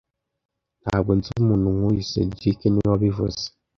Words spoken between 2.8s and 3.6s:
wabivuze